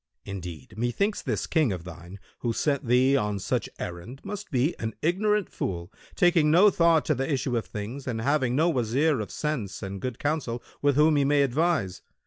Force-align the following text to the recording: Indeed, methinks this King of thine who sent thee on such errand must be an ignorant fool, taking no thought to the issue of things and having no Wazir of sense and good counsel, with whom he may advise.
Indeed, 0.25 0.73
methinks 0.79 1.21
this 1.21 1.45
King 1.45 1.71
of 1.71 1.83
thine 1.83 2.19
who 2.39 2.53
sent 2.53 2.87
thee 2.87 3.15
on 3.15 3.37
such 3.37 3.69
errand 3.77 4.19
must 4.23 4.49
be 4.49 4.75
an 4.79 4.95
ignorant 5.03 5.47
fool, 5.47 5.93
taking 6.15 6.49
no 6.49 6.71
thought 6.71 7.05
to 7.05 7.13
the 7.13 7.31
issue 7.31 7.55
of 7.55 7.67
things 7.67 8.07
and 8.07 8.19
having 8.19 8.55
no 8.55 8.67
Wazir 8.71 9.19
of 9.19 9.29
sense 9.29 9.83
and 9.83 10.01
good 10.01 10.17
counsel, 10.17 10.63
with 10.81 10.95
whom 10.95 11.17
he 11.17 11.23
may 11.23 11.43
advise. 11.43 12.01